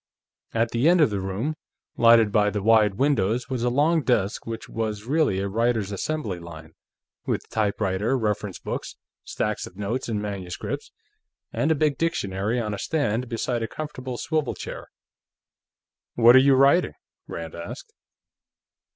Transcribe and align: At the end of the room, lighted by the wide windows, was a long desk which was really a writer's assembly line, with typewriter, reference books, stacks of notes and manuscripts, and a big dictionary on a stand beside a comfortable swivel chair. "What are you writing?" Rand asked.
At 0.51 0.71
the 0.71 0.89
end 0.89 0.99
of 0.99 1.11
the 1.11 1.19
room, 1.21 1.53
lighted 1.95 2.31
by 2.31 2.49
the 2.49 2.63
wide 2.63 2.95
windows, 2.95 3.51
was 3.51 3.61
a 3.61 3.69
long 3.69 4.01
desk 4.01 4.47
which 4.47 4.67
was 4.67 5.03
really 5.03 5.37
a 5.37 5.47
writer's 5.47 5.91
assembly 5.91 6.39
line, 6.39 6.73
with 7.27 7.47
typewriter, 7.49 8.17
reference 8.17 8.57
books, 8.57 8.95
stacks 9.23 9.67
of 9.67 9.77
notes 9.77 10.09
and 10.09 10.19
manuscripts, 10.19 10.91
and 11.53 11.71
a 11.71 11.75
big 11.75 11.99
dictionary 11.99 12.59
on 12.59 12.73
a 12.73 12.79
stand 12.79 13.29
beside 13.29 13.61
a 13.61 13.67
comfortable 13.67 14.17
swivel 14.17 14.55
chair. 14.55 14.87
"What 16.15 16.35
are 16.35 16.39
you 16.39 16.55
writing?" 16.55 16.93
Rand 17.27 17.53
asked. 17.53 17.93